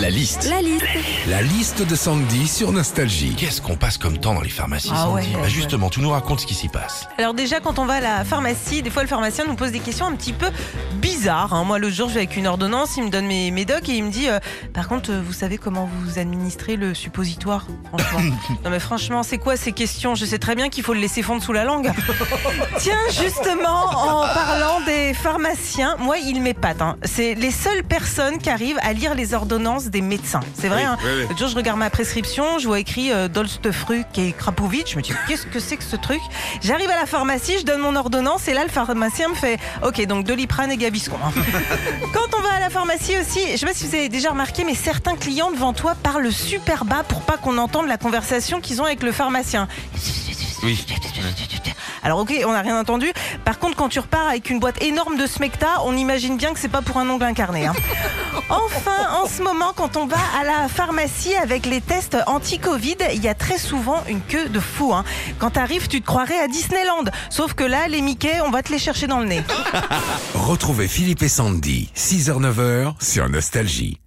[0.00, 0.48] La liste.
[0.48, 0.84] La liste.
[1.26, 3.34] La liste de Sandy sur Nostalgie.
[3.36, 5.48] Qu'est-ce qu'on passe comme temps dans les pharmacies, Ah Sandy ouais, Bah, ouais.
[5.50, 7.08] Justement, tu nous racontes ce qui s'y passe.
[7.18, 9.80] Alors déjà, quand on va à la pharmacie, des fois le pharmacien nous pose des
[9.80, 10.46] questions un petit peu
[10.94, 11.52] bizarres.
[11.52, 11.64] hein.
[11.64, 14.04] Moi, le jour, je vais avec une ordonnance, il me donne mes médocs et il
[14.04, 14.38] me dit, euh,
[14.72, 18.20] par contre, euh, vous savez comment vous administrez le suppositoire Franchement.
[18.64, 20.14] non mais franchement, c'est quoi ces questions?
[20.14, 21.90] Je sais très bien qu'il faut le laisser fondre sous la langue.
[22.78, 26.82] Tiens, justement, en parlant des pharmaciens, moi, ils m'épatent.
[26.82, 26.96] hein.
[27.02, 30.40] C'est les seules personnes qui arrivent à lire les ordonnances des médecins.
[30.54, 30.82] C'est vrai.
[30.82, 30.98] Oui, hein.
[31.04, 31.22] oui, oui.
[31.28, 34.90] L'autre jour, je regarde ma prescription, je vois écrit euh, Dolstefruc et Krapovic.
[34.92, 36.20] Je me dis, qu'est-ce que c'est que ce truc?
[36.62, 40.04] J'arrive à la pharmacie, je donne mon ordonnance et là, le pharmacien me fait, ok,
[40.06, 41.16] donc Doliprane et Gaviscon.
[41.24, 41.32] hein.
[42.14, 44.64] Quand on va à la pharmacie aussi, je sais pas si vous avez déjà remarqué,
[44.64, 48.80] mais certains clients devant toi parlent super bas pour pas qu'on entende la conversation qu'ils
[48.80, 49.68] ont avec le pharmacien.
[50.62, 50.84] Oui.
[52.02, 53.12] Alors ok, on n'a rien entendu.
[53.44, 56.58] Par contre, quand tu repars avec une boîte énorme de Smecta, on imagine bien que
[56.60, 57.66] c'est pas pour un ongle incarné.
[57.66, 57.74] hein.
[58.50, 63.22] Enfin, en ce moment, quand on va à la pharmacie avec les tests anti-Covid, il
[63.22, 64.94] y a très souvent une queue de fou.
[64.94, 65.04] hein.
[65.38, 67.04] Quand t'arrives, tu te croirais à Disneyland.
[67.30, 69.42] Sauf que là, les Mickey, on va te les chercher dans le nez.
[70.34, 73.98] Retrouvez Philippe et Sandy, 6h-9h sur Nostalgie.